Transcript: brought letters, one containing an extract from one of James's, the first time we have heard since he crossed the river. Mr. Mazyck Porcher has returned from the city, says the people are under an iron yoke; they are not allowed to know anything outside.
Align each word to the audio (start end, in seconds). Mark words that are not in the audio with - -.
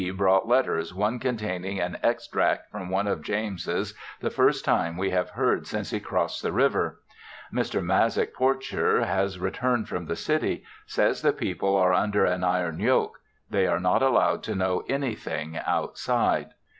brought 0.17 0.47
letters, 0.47 0.95
one 0.95 1.19
containing 1.19 1.79
an 1.79 1.95
extract 2.01 2.71
from 2.71 2.89
one 2.89 3.05
of 3.05 3.21
James's, 3.21 3.93
the 4.19 4.31
first 4.31 4.65
time 4.65 4.97
we 4.97 5.11
have 5.11 5.29
heard 5.29 5.67
since 5.67 5.91
he 5.91 5.99
crossed 5.99 6.41
the 6.41 6.51
river. 6.51 6.99
Mr. 7.53 7.83
Mazyck 7.85 8.33
Porcher 8.33 9.05
has 9.05 9.37
returned 9.37 9.87
from 9.87 10.07
the 10.07 10.15
city, 10.15 10.63
says 10.87 11.21
the 11.21 11.31
people 11.31 11.75
are 11.75 11.93
under 11.93 12.25
an 12.25 12.43
iron 12.43 12.79
yoke; 12.79 13.19
they 13.51 13.67
are 13.67 13.79
not 13.79 14.01
allowed 14.01 14.41
to 14.41 14.55
know 14.55 14.83
anything 14.89 15.55
outside. 15.67 16.49